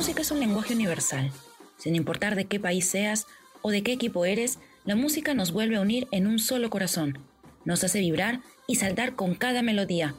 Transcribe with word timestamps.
música 0.00 0.22
es 0.22 0.30
un 0.30 0.40
lenguaje 0.40 0.72
universal. 0.72 1.30
Sin 1.76 1.94
importar 1.94 2.34
de 2.34 2.46
qué 2.46 2.58
país 2.58 2.88
seas 2.88 3.26
o 3.60 3.70
de 3.70 3.82
qué 3.82 3.92
equipo 3.92 4.24
eres, 4.24 4.58
la 4.86 4.96
música 4.96 5.34
nos 5.34 5.52
vuelve 5.52 5.76
a 5.76 5.82
unir 5.82 6.08
en 6.10 6.26
un 6.26 6.38
solo 6.38 6.70
corazón. 6.70 7.18
Nos 7.66 7.84
hace 7.84 8.00
vibrar 8.00 8.40
y 8.66 8.76
saltar 8.76 9.14
con 9.14 9.34
cada 9.34 9.60
melodía. 9.60 10.14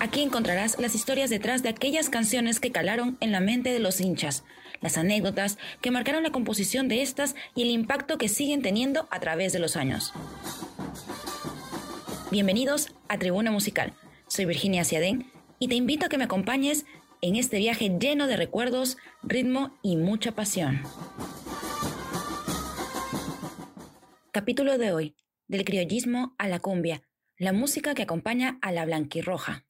Aquí 0.00 0.20
encontrarás 0.20 0.78
las 0.78 0.94
historias 0.94 1.30
detrás 1.30 1.62
de 1.62 1.70
aquellas 1.70 2.10
canciones 2.10 2.60
que 2.60 2.72
calaron 2.72 3.16
en 3.20 3.32
la 3.32 3.40
mente 3.40 3.72
de 3.72 3.78
los 3.78 4.02
hinchas, 4.02 4.44
las 4.82 4.98
anécdotas 4.98 5.56
que 5.80 5.90
marcaron 5.90 6.24
la 6.24 6.32
composición 6.32 6.88
de 6.88 7.00
estas 7.00 7.36
y 7.54 7.62
el 7.62 7.70
impacto 7.70 8.18
que 8.18 8.28
siguen 8.28 8.60
teniendo 8.60 9.08
a 9.10 9.18
través 9.18 9.54
de 9.54 9.60
los 9.60 9.76
años. 9.76 10.12
Bienvenidos 12.30 12.92
a 13.08 13.18
Tribuna 13.18 13.50
Musical. 13.50 13.94
Soy 14.26 14.44
Virginia 14.44 14.84
Ciadén 14.84 15.32
y 15.58 15.68
te 15.68 15.74
invito 15.74 16.04
a 16.04 16.10
que 16.10 16.18
me 16.18 16.24
acompañes 16.24 16.84
en 17.26 17.34
este 17.34 17.58
viaje 17.58 17.98
lleno 17.98 18.28
de 18.28 18.36
recuerdos, 18.36 18.98
ritmo 19.24 19.76
y 19.82 19.96
mucha 19.96 20.30
pasión. 20.32 20.80
Capítulo 24.30 24.78
de 24.78 24.92
hoy, 24.92 25.16
del 25.48 25.64
criollismo 25.64 26.36
a 26.38 26.46
la 26.46 26.60
cumbia, 26.60 27.02
la 27.36 27.52
música 27.52 27.94
que 27.94 28.02
acompaña 28.02 28.58
a 28.62 28.70
la 28.70 28.84
blanquirroja. 28.84 29.65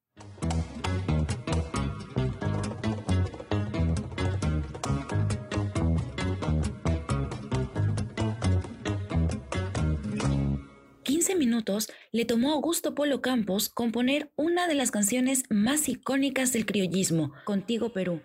15 11.27 11.45
minutos 11.45 11.88
le 12.13 12.24
tomó 12.24 12.51
a 12.51 12.52
Augusto 12.52 12.95
Polo 12.95 13.21
Campos 13.21 13.69
componer 13.69 14.30
una 14.37 14.69
de 14.69 14.77
las 14.77 14.93
canciones 14.93 15.43
más 15.51 15.88
icónicas 15.88 16.52
del 16.52 16.66
criollismo, 16.66 17.32
Contigo 17.43 17.93
Perú. 17.93 18.21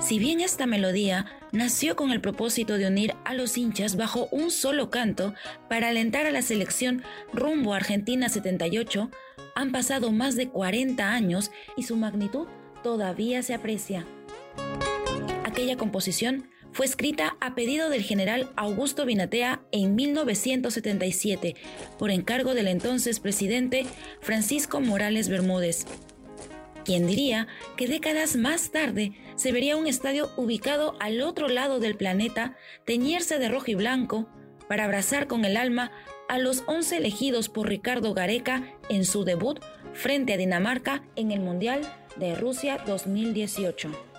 Si 0.00 0.18
bien 0.18 0.40
esta 0.40 0.64
melodía 0.64 1.26
nació 1.52 1.94
con 1.94 2.10
el 2.10 2.22
propósito 2.22 2.78
de 2.78 2.86
unir 2.86 3.14
a 3.26 3.34
los 3.34 3.58
hinchas 3.58 3.96
bajo 3.96 4.28
un 4.30 4.50
solo 4.50 4.88
canto 4.88 5.34
para 5.68 5.88
alentar 5.88 6.24
a 6.24 6.30
la 6.30 6.40
selección 6.40 7.02
rumbo 7.34 7.74
a 7.74 7.76
Argentina 7.76 8.30
78, 8.30 9.10
han 9.54 9.72
pasado 9.72 10.10
más 10.10 10.36
de 10.36 10.48
40 10.48 11.12
años 11.12 11.50
y 11.76 11.82
su 11.82 11.96
magnitud 11.96 12.46
todavía 12.82 13.42
se 13.42 13.52
aprecia. 13.52 14.06
Aquella 15.44 15.76
composición 15.76 16.48
fue 16.74 16.86
escrita 16.86 17.36
a 17.40 17.54
pedido 17.54 17.88
del 17.88 18.02
general 18.02 18.50
Augusto 18.56 19.06
Binatea 19.06 19.62
en 19.70 19.94
1977 19.94 21.54
por 22.00 22.10
encargo 22.10 22.52
del 22.52 22.66
entonces 22.66 23.20
presidente 23.20 23.86
Francisco 24.20 24.80
Morales 24.80 25.28
Bermúdez. 25.28 25.86
Quien 26.84 27.06
diría 27.06 27.46
que 27.76 27.86
décadas 27.86 28.34
más 28.34 28.72
tarde 28.72 29.12
se 29.36 29.52
vería 29.52 29.76
un 29.76 29.86
estadio 29.86 30.30
ubicado 30.36 30.96
al 30.98 31.22
otro 31.22 31.48
lado 31.48 31.78
del 31.78 31.96
planeta 31.96 32.56
teñirse 32.84 33.38
de 33.38 33.48
rojo 33.48 33.70
y 33.70 33.76
blanco 33.76 34.28
para 34.68 34.84
abrazar 34.84 35.28
con 35.28 35.44
el 35.44 35.56
alma 35.56 35.92
a 36.28 36.38
los 36.38 36.64
11 36.66 36.96
elegidos 36.96 37.48
por 37.48 37.68
Ricardo 37.68 38.14
Gareca 38.14 38.74
en 38.88 39.04
su 39.04 39.24
debut 39.24 39.60
frente 39.92 40.34
a 40.34 40.36
Dinamarca 40.36 41.04
en 41.14 41.30
el 41.30 41.38
Mundial 41.38 41.82
de 42.16 42.34
Rusia 42.34 42.82
2018. 42.84 44.13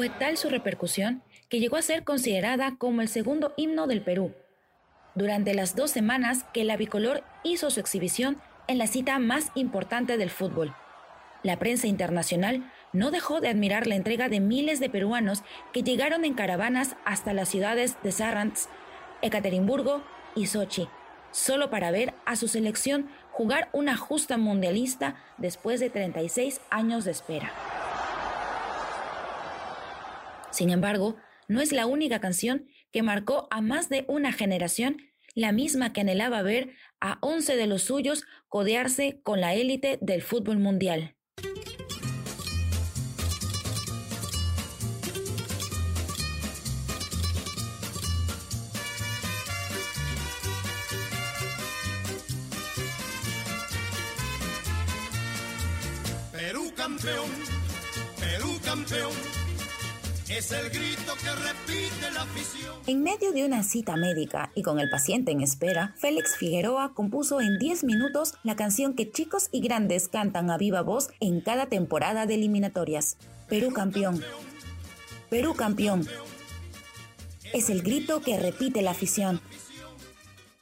Fue 0.00 0.08
tal 0.08 0.38
su 0.38 0.48
repercusión 0.48 1.22
que 1.50 1.60
llegó 1.60 1.76
a 1.76 1.82
ser 1.82 2.04
considerada 2.04 2.76
como 2.78 3.02
el 3.02 3.08
segundo 3.08 3.52
himno 3.58 3.86
del 3.86 4.00
Perú. 4.00 4.32
Durante 5.14 5.52
las 5.52 5.76
dos 5.76 5.90
semanas 5.90 6.46
que 6.54 6.64
la 6.64 6.78
bicolor 6.78 7.22
hizo 7.44 7.68
su 7.68 7.80
exhibición 7.80 8.38
en 8.66 8.78
la 8.78 8.86
cita 8.86 9.18
más 9.18 9.52
importante 9.54 10.16
del 10.16 10.30
fútbol, 10.30 10.74
la 11.42 11.58
prensa 11.58 11.86
internacional 11.86 12.72
no 12.94 13.10
dejó 13.10 13.42
de 13.42 13.48
admirar 13.48 13.86
la 13.86 13.94
entrega 13.94 14.30
de 14.30 14.40
miles 14.40 14.80
de 14.80 14.88
peruanos 14.88 15.42
que 15.70 15.82
llegaron 15.82 16.24
en 16.24 16.32
caravanas 16.32 16.96
hasta 17.04 17.34
las 17.34 17.50
ciudades 17.50 17.98
de 18.02 18.12
Sarrants, 18.12 18.70
Ekaterimburgo 19.20 20.02
y 20.34 20.46
Sochi, 20.46 20.88
solo 21.30 21.68
para 21.68 21.90
ver 21.90 22.14
a 22.24 22.36
su 22.36 22.48
selección 22.48 23.10
jugar 23.32 23.68
una 23.74 23.98
justa 23.98 24.38
mundialista 24.38 25.16
después 25.36 25.78
de 25.78 25.90
36 25.90 26.62
años 26.70 27.04
de 27.04 27.10
espera. 27.10 27.52
Sin 30.60 30.68
embargo, 30.68 31.16
no 31.48 31.62
es 31.62 31.72
la 31.72 31.86
única 31.86 32.20
canción 32.20 32.66
que 32.92 33.02
marcó 33.02 33.48
a 33.50 33.62
más 33.62 33.88
de 33.88 34.04
una 34.08 34.30
generación, 34.30 34.98
la 35.34 35.52
misma 35.52 35.94
que 35.94 36.02
anhelaba 36.02 36.42
ver 36.42 36.74
a 37.00 37.16
11 37.22 37.56
de 37.56 37.66
los 37.66 37.84
suyos 37.84 38.24
codearse 38.46 39.22
con 39.22 39.40
la 39.40 39.54
élite 39.54 39.98
del 40.02 40.20
fútbol 40.20 40.58
mundial. 40.58 41.16
Perú 56.32 56.70
campeón, 56.76 57.30
Perú 58.20 58.60
campeón 58.62 59.49
es 60.30 60.52
el 60.52 60.70
grito 60.70 61.14
que 61.20 61.30
repite 61.32 62.10
la 62.12 62.22
afición. 62.22 62.76
En 62.86 63.02
medio 63.02 63.32
de 63.32 63.44
una 63.44 63.64
cita 63.64 63.96
médica 63.96 64.52
y 64.54 64.62
con 64.62 64.78
el 64.78 64.88
paciente 64.88 65.32
en 65.32 65.40
espera, 65.40 65.94
Félix 65.98 66.36
Figueroa 66.36 66.94
compuso 66.94 67.40
en 67.40 67.58
10 67.58 67.84
minutos 67.84 68.34
la 68.44 68.54
canción 68.54 68.94
que 68.94 69.10
chicos 69.10 69.48
y 69.50 69.60
grandes 69.60 70.08
cantan 70.08 70.50
a 70.50 70.56
viva 70.56 70.82
voz 70.82 71.10
en 71.20 71.40
cada 71.40 71.66
temporada 71.66 72.26
de 72.26 72.34
eliminatorias. 72.34 73.16
Perú 73.48 73.72
campeón. 73.72 74.22
Perú 75.30 75.54
campeón. 75.54 76.06
Es 77.52 77.68
el 77.68 77.82
grito 77.82 78.20
que 78.20 78.38
repite 78.38 78.82
la 78.82 78.92
afición. 78.92 79.40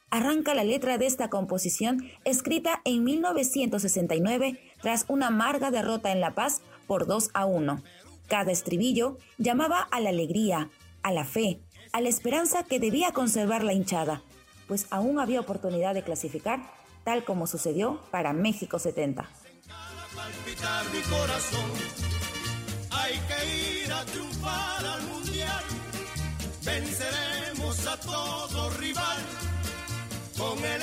Arranca 0.09 0.55
la 0.55 0.63
letra 0.63 0.97
de 0.97 1.05
esta 1.05 1.29
composición 1.29 2.09
escrita 2.25 2.81
en 2.83 3.03
1969 3.03 4.59
tras 4.81 5.05
una 5.07 5.27
amarga 5.27 5.69
derrota 5.69 6.11
en 6.11 6.19
La 6.19 6.33
Paz 6.33 6.61
por 6.87 7.05
2 7.05 7.29
a 7.35 7.45
1. 7.45 7.83
Cada 8.29 8.51
estribillo 8.51 9.17
llamaba 9.39 9.81
a 9.81 9.99
la 9.99 10.09
alegría, 10.09 10.69
a 11.01 11.11
la 11.11 11.25
fe, 11.25 11.61
a 11.91 11.99
la 11.99 12.09
esperanza 12.09 12.63
que 12.63 12.79
debía 12.79 13.11
conservar 13.11 13.63
la 13.63 13.73
hinchada, 13.73 14.21
pues 14.67 14.85
aún 14.91 15.19
había 15.19 15.39
oportunidad 15.39 15.95
de 15.95 16.03
clasificar, 16.03 16.61
tal 17.03 17.23
como 17.23 17.47
sucedió 17.47 17.99
para 18.11 18.31
México 18.33 18.77
70. 18.77 19.27
Hay 22.91 23.13
que 23.13 23.83
ir 23.83 23.91
a 23.91 24.05
triunfar 24.05 24.85
al 24.85 25.01
mundial. 25.03 25.63
Venceremos 26.63 27.87
a 27.87 27.99
todo 27.99 28.69
rival 28.77 29.17
con 30.37 30.63
el 30.63 30.81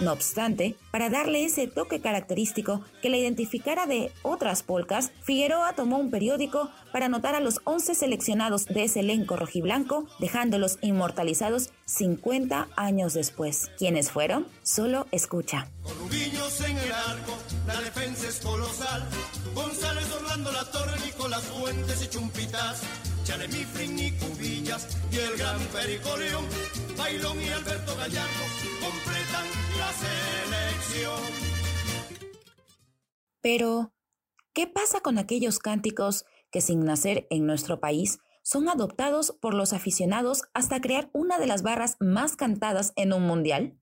no 0.00 0.12
obstante, 0.12 0.76
para 0.90 1.10
darle 1.10 1.44
ese 1.44 1.66
toque 1.66 2.00
característico 2.00 2.82
que 3.02 3.08
la 3.08 3.16
identificara 3.16 3.86
de 3.86 4.12
otras 4.22 4.62
polcas, 4.62 5.10
Figueroa 5.22 5.72
tomó 5.74 5.98
un 5.98 6.10
periódico 6.10 6.70
para 6.92 7.06
anotar 7.06 7.34
a 7.34 7.40
los 7.40 7.60
11 7.64 7.94
seleccionados 7.94 8.66
de 8.66 8.84
ese 8.84 9.00
elenco 9.00 9.36
rojiblanco, 9.36 10.06
dejándolos 10.20 10.78
inmortalizados 10.82 11.70
50 11.86 12.68
años 12.76 13.14
después. 13.14 13.70
¿Quiénes 13.76 14.10
fueron? 14.10 14.46
Solo 14.62 15.06
escucha. 15.10 15.66
Pero, 33.42 33.92
¿qué 34.54 34.66
pasa 34.66 35.00
con 35.00 35.18
aquellos 35.18 35.58
cánticos 35.58 36.24
que 36.50 36.62
sin 36.62 36.84
nacer 36.84 37.26
en 37.28 37.46
nuestro 37.46 37.80
país 37.80 38.18
son 38.42 38.68
adoptados 38.70 39.36
por 39.40 39.52
los 39.52 39.74
aficionados 39.74 40.44
hasta 40.54 40.80
crear 40.80 41.10
una 41.12 41.38
de 41.38 41.46
las 41.46 41.62
barras 41.62 41.96
más 42.00 42.34
cantadas 42.34 42.94
en 42.96 43.12
un 43.12 43.24
mundial? 43.24 43.78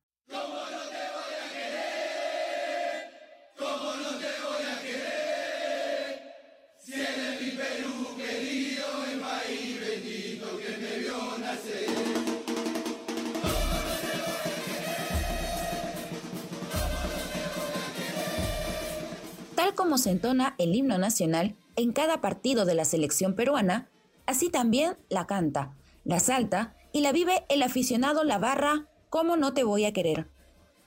Como 19.86 19.98
se 19.98 20.10
entona 20.10 20.56
el 20.58 20.74
himno 20.74 20.98
nacional 20.98 21.54
en 21.76 21.92
cada 21.92 22.20
partido 22.20 22.64
de 22.64 22.74
la 22.74 22.84
selección 22.84 23.36
peruana, 23.36 23.88
así 24.26 24.50
también 24.50 24.96
la 25.08 25.28
canta, 25.28 25.76
la 26.02 26.18
salta 26.18 26.74
y 26.92 27.02
la 27.02 27.12
vive 27.12 27.44
el 27.48 27.62
aficionado 27.62 28.24
La 28.24 28.38
Barra, 28.38 28.88
¿Cómo 29.10 29.36
no 29.36 29.54
te 29.54 29.62
voy 29.62 29.84
a 29.84 29.92
querer? 29.92 30.26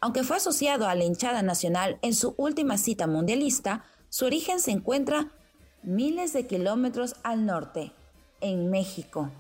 Aunque 0.02 0.24
fue 0.24 0.36
asociado 0.36 0.90
a 0.90 0.96
la 0.96 1.06
hinchada 1.06 1.44
nacional 1.44 1.98
en 2.02 2.14
su 2.14 2.34
última 2.36 2.78
cita 2.78 3.08
mundialista, 3.08 3.86
su 4.10 4.26
origen 4.26 4.60
se 4.60 4.72
encuentra 4.72 5.32
miles 5.82 6.34
de 6.34 6.46
kilómetros 6.46 7.16
al 7.24 7.46
norte, 7.46 7.94
en 8.42 8.70
México. 8.70 9.32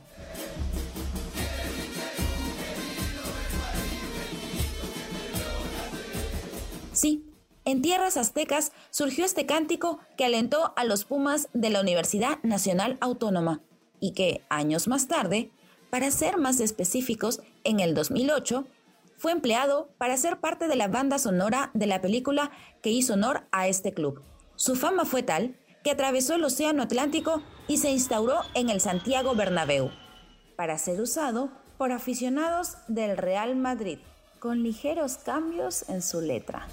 En 7.71 7.81
tierras 7.81 8.17
aztecas 8.17 8.71
surgió 8.89 9.25
este 9.25 9.45
cántico 9.45 9.99
que 10.17 10.25
alentó 10.25 10.73
a 10.75 10.83
los 10.83 11.05
Pumas 11.05 11.49
de 11.53 11.69
la 11.69 11.81
Universidad 11.81 12.39
Nacional 12.43 12.97
Autónoma 13.01 13.61
y 13.99 14.11
que, 14.11 14.43
años 14.49 14.87
más 14.87 15.07
tarde, 15.07 15.51
para 15.89 16.11
ser 16.11 16.37
más 16.37 16.59
específicos, 16.59 17.41
en 17.63 17.79
el 17.79 17.93
2008, 17.93 18.65
fue 19.17 19.31
empleado 19.31 19.89
para 19.97 20.15
ser 20.17 20.39
parte 20.39 20.67
de 20.67 20.75
la 20.75 20.87
banda 20.87 21.19
sonora 21.19 21.71
de 21.73 21.87
la 21.87 21.99
película 21.99 22.51
que 22.81 22.91
hizo 22.91 23.13
honor 23.13 23.43
a 23.51 23.67
este 23.67 23.93
club. 23.93 24.21
Su 24.55 24.75
fama 24.75 25.05
fue 25.05 25.23
tal 25.23 25.55
que 25.83 25.91
atravesó 25.91 26.35
el 26.35 26.43
Océano 26.43 26.83
Atlántico 26.83 27.41
y 27.67 27.77
se 27.77 27.91
instauró 27.91 28.41
en 28.53 28.69
el 28.69 28.81
Santiago 28.81 29.35
Bernabéu, 29.35 29.91
para 30.55 30.77
ser 30.77 31.01
usado 31.01 31.49
por 31.77 31.91
aficionados 31.91 32.77
del 32.87 33.17
Real 33.17 33.55
Madrid, 33.55 33.99
con 34.39 34.63
ligeros 34.63 35.17
cambios 35.17 35.87
en 35.89 36.01
su 36.01 36.21
letra. 36.21 36.67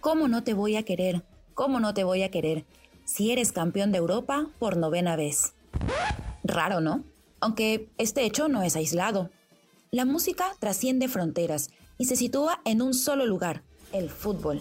¿Cómo 0.00 0.28
no 0.28 0.44
te 0.44 0.54
voy 0.54 0.76
a 0.76 0.84
querer? 0.84 1.24
¿Cómo 1.54 1.80
no 1.80 1.92
te 1.92 2.04
voy 2.04 2.22
a 2.22 2.30
querer? 2.30 2.64
Si 3.04 3.32
eres 3.32 3.50
campeón 3.50 3.90
de 3.90 3.98
Europa 3.98 4.46
por 4.60 4.76
novena 4.76 5.16
vez. 5.16 5.54
Raro, 6.44 6.80
¿no? 6.80 7.02
Aunque 7.40 7.90
este 7.98 8.24
hecho 8.24 8.48
no 8.48 8.62
es 8.62 8.76
aislado. 8.76 9.30
La 9.90 10.04
música 10.04 10.52
trasciende 10.60 11.08
fronteras 11.08 11.70
y 11.98 12.04
se 12.04 12.14
sitúa 12.14 12.60
en 12.64 12.80
un 12.80 12.94
solo 12.94 13.26
lugar, 13.26 13.64
el 13.92 14.08
fútbol. 14.08 14.60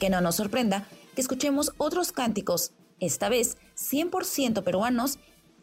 Que 0.00 0.10
no 0.10 0.20
nos 0.20 0.34
sorprenda 0.36 0.88
que 1.14 1.20
escuchemos 1.20 1.72
otros 1.76 2.10
cánticos, 2.10 2.72
esta 2.98 3.28
vez 3.28 3.58
100% 3.76 4.64
peruanos, 4.64 5.18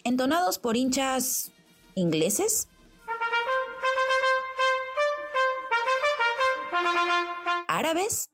entonados 0.05 0.57
por 0.57 0.77
hinchas 0.77 1.51
ingleses. 1.95 2.69
¿Árabes? 7.67 8.29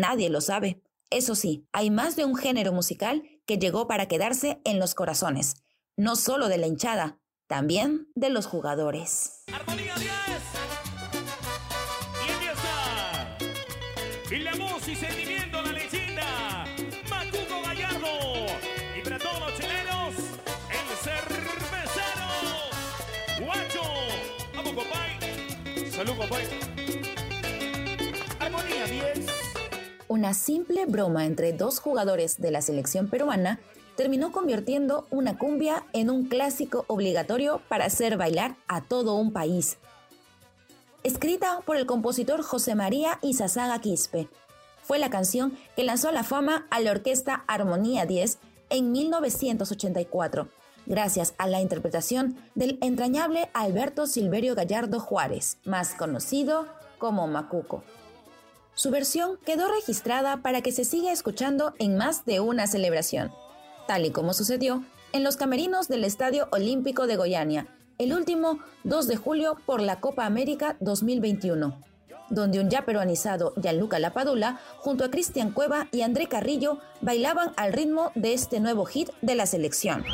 Nadie 0.00 0.30
lo 0.30 0.40
sabe. 0.40 0.80
Eso 1.10 1.34
sí, 1.34 1.66
hay 1.72 1.90
más 1.90 2.16
de 2.16 2.24
un 2.24 2.34
género 2.34 2.72
musical 2.72 3.22
que 3.44 3.58
llegó 3.58 3.86
para 3.86 4.08
quedarse 4.08 4.58
en 4.64 4.78
los 4.78 4.94
corazones, 4.94 5.56
no 5.94 6.16
solo 6.16 6.48
de 6.48 6.56
la 6.56 6.66
hinchada, 6.66 7.18
también 7.46 8.08
de 8.14 8.30
los 8.30 8.46
jugadores. 8.46 9.42
Armonía 9.52 9.94
10. 9.96 10.10
Y 12.24 12.30
está. 12.48 13.36
Y 14.34 14.38
la 14.38 14.54
voz 14.56 14.88
y 14.88 14.96
sentimiento, 14.96 15.60
la 15.60 15.72
leyenda. 15.72 16.64
Macuco 17.10 17.60
Gallardo. 17.62 18.46
Y 18.96 19.02
para 19.02 19.18
todos 19.18 19.38
los 19.38 19.54
chilenos, 19.54 20.14
el 20.70 20.96
cervecero. 21.04 22.30
Guacho. 23.44 23.82
Vamos, 24.54 24.72
compay. 24.72 25.90
Salud, 25.90 26.16
compay. 26.16 26.46
Armonía 28.38 28.86
10. 28.86 29.29
Una 30.20 30.34
simple 30.34 30.84
broma 30.84 31.24
entre 31.24 31.54
dos 31.54 31.78
jugadores 31.80 32.42
de 32.42 32.50
la 32.50 32.60
selección 32.60 33.08
peruana 33.08 33.58
terminó 33.96 34.32
convirtiendo 34.32 35.06
una 35.10 35.38
cumbia 35.38 35.86
en 35.94 36.10
un 36.10 36.26
clásico 36.26 36.84
obligatorio 36.88 37.62
para 37.70 37.86
hacer 37.86 38.18
bailar 38.18 38.54
a 38.68 38.82
todo 38.82 39.14
un 39.14 39.32
país. 39.32 39.78
Escrita 41.04 41.62
por 41.64 41.78
el 41.78 41.86
compositor 41.86 42.42
José 42.42 42.74
María 42.74 43.18
Izazaga 43.22 43.80
Quispe, 43.80 44.28
fue 44.82 44.98
la 44.98 45.08
canción 45.08 45.56
que 45.74 45.84
lanzó 45.84 46.12
la 46.12 46.22
fama 46.22 46.66
a 46.68 46.80
la 46.80 46.90
orquesta 46.90 47.42
Armonía 47.46 48.04
10 48.04 48.40
en 48.68 48.92
1984, 48.92 50.48
gracias 50.84 51.32
a 51.38 51.46
la 51.46 51.62
interpretación 51.62 52.36
del 52.54 52.76
entrañable 52.82 53.48
Alberto 53.54 54.06
Silverio 54.06 54.54
Gallardo 54.54 55.00
Juárez, 55.00 55.56
más 55.64 55.94
conocido 55.94 56.66
como 56.98 57.26
Macuco. 57.26 57.82
Su 58.80 58.90
versión 58.90 59.36
quedó 59.44 59.68
registrada 59.68 60.38
para 60.38 60.62
que 60.62 60.72
se 60.72 60.86
siga 60.86 61.12
escuchando 61.12 61.74
en 61.78 61.98
más 61.98 62.24
de 62.24 62.40
una 62.40 62.66
celebración, 62.66 63.30
tal 63.86 64.06
y 64.06 64.10
como 64.10 64.32
sucedió 64.32 64.86
en 65.12 65.22
los 65.22 65.36
camerinos 65.36 65.86
del 65.88 66.02
Estadio 66.02 66.48
Olímpico 66.50 67.06
de 67.06 67.16
Goiânia, 67.16 67.66
el 67.98 68.14
último 68.14 68.58
2 68.84 69.06
de 69.06 69.16
julio 69.16 69.58
por 69.66 69.82
la 69.82 70.00
Copa 70.00 70.24
América 70.24 70.78
2021, 70.80 71.78
donde 72.30 72.58
un 72.58 72.70
ya 72.70 72.86
peruanizado 72.86 73.52
Gianluca 73.60 73.98
Lapadula, 73.98 74.58
junto 74.78 75.04
a 75.04 75.10
Cristian 75.10 75.50
Cueva 75.50 75.88
y 75.92 76.00
André 76.00 76.26
Carrillo, 76.28 76.78
bailaban 77.02 77.52
al 77.58 77.74
ritmo 77.74 78.12
de 78.14 78.32
este 78.32 78.60
nuevo 78.60 78.86
hit 78.86 79.10
de 79.20 79.34
la 79.34 79.44
selección. 79.44 80.06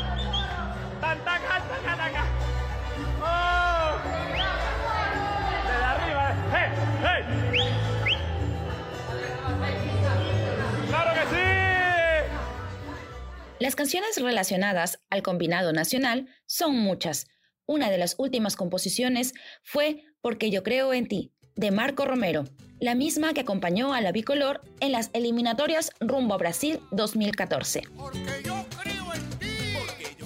Las 13.59 13.75
canciones 13.75 14.21
relacionadas 14.21 14.99
al 15.09 15.23
combinado 15.23 15.73
nacional 15.73 16.27
son 16.45 16.77
muchas. 16.77 17.25
Una 17.65 17.89
de 17.89 17.97
las 17.97 18.13
últimas 18.19 18.55
composiciones 18.55 19.33
fue 19.63 20.03
Porque 20.21 20.51
yo 20.51 20.61
creo 20.61 20.93
en 20.93 21.07
ti, 21.07 21.33
de 21.55 21.71
Marco 21.71 22.05
Romero, 22.05 22.43
la 22.79 22.93
misma 22.93 23.33
que 23.33 23.41
acompañó 23.41 23.93
a 23.93 24.01
la 24.01 24.11
bicolor 24.11 24.61
en 24.79 24.91
las 24.91 25.09
eliminatorias 25.13 25.89
rumbo 25.99 26.35
a 26.35 26.37
Brasil 26.37 26.79
2014. 26.91 27.81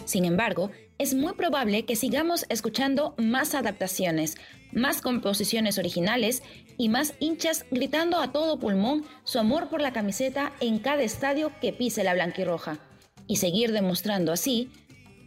Sin 0.03 0.25
embargo, 0.25 0.71
es 0.97 1.13
muy 1.13 1.31
probable 1.31 1.85
que 1.85 1.95
sigamos 1.95 2.45
escuchando 2.49 3.15
más 3.17 3.55
adaptaciones, 3.55 4.35
más 4.73 5.01
composiciones 5.01 5.77
originales 5.77 6.43
y 6.77 6.89
más 6.89 7.13
hinchas 7.19 7.65
gritando 7.71 8.19
a 8.19 8.33
todo 8.33 8.59
pulmón 8.59 9.05
su 9.23 9.39
amor 9.39 9.69
por 9.69 9.79
la 9.79 9.93
camiseta 9.93 10.51
en 10.59 10.79
cada 10.79 11.03
estadio 11.03 11.53
que 11.61 11.71
pise 11.71 12.03
la 12.03 12.13
blanquirroja. 12.13 12.90
Y 13.27 13.37
seguir 13.37 13.71
demostrando 13.71 14.31
así 14.31 14.69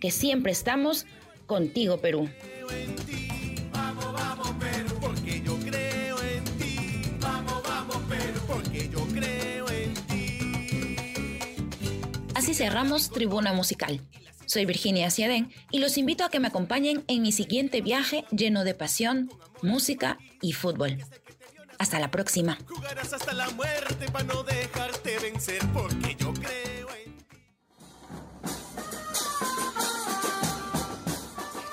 que 0.00 0.10
siempre 0.10 0.52
estamos 0.52 1.06
contigo, 1.46 1.98
Perú. 1.98 2.28
creo 4.58 4.72
en 4.72 4.86
porque 5.00 5.40
yo 5.42 5.58
creo 5.58 6.20
en 6.20 6.44
porque 8.46 8.88
yo 8.88 9.06
creo 9.06 9.68
en. 9.70 9.94
Así 12.34 12.54
cerramos 12.54 13.10
Tribuna 13.10 13.52
Musical. 13.52 14.00
Soy 14.46 14.66
Virginia 14.66 15.10
Ciadén 15.10 15.50
y 15.70 15.78
los 15.78 15.96
invito 15.96 16.24
a 16.24 16.28
que 16.28 16.40
me 16.40 16.48
acompañen 16.48 17.04
en 17.08 17.22
mi 17.22 17.32
siguiente 17.32 17.80
viaje 17.80 18.26
lleno 18.30 18.64
de 18.64 18.74
pasión, 18.74 19.30
música 19.62 20.18
y 20.42 20.52
fútbol. 20.52 20.98
Hasta 21.78 21.98
la 21.98 22.10
próxima. 22.10 22.58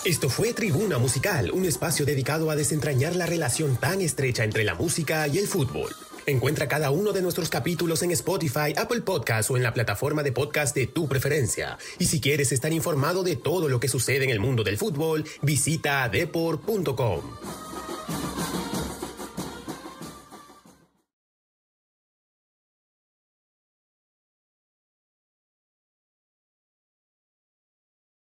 Esto 0.04 0.30
fue 0.30 0.52
Tribuna 0.54 0.98
Musical, 0.98 1.52
un 1.52 1.64
espacio 1.64 2.08
dedicado 2.08 2.50
a 2.50 2.56
desentrañar 2.56 3.16
la 3.16 3.28
relación 3.28 3.78
tan 3.78 4.02
estrecha 4.02 4.44
entre 4.44 4.64
la 4.64 4.74
música 4.74 5.28
y 5.28 5.38
el 5.38 5.46
fútbol. 5.46 5.96
Encuentra 6.26 6.68
cada 6.68 6.90
uno 6.90 7.12
de 7.12 7.22
nuestros 7.22 7.50
capítulos 7.50 8.02
en 8.02 8.10
Spotify, 8.10 8.74
Apple 8.76 9.02
Podcast 9.02 9.52
o 9.52 9.58
en 9.58 9.64
la 9.64 9.76
plataforma 9.76 10.24
de 10.24 10.32
podcast 10.32 10.76
de 10.76 10.88
tu 10.88 11.08
preferencia. 11.08 11.78
Y 12.00 12.06
si 12.06 12.20
quieres 12.20 12.52
estar 12.52 12.74
informado 12.74 13.22
de 13.22 13.36
todo 13.36 13.70
lo 13.70 13.80
que 13.80 13.88
sucede 13.88 14.24
en 14.24 14.32
el 14.32 14.40
mundo 14.40 14.64
del 14.64 14.80
fútbol, 14.80 15.24
visita 15.44 16.10
depor.com. 16.10 17.22